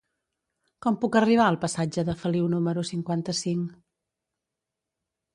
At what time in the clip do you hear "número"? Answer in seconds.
2.53-2.85